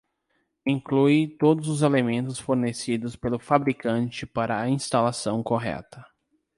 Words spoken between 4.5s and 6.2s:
a instalação correta.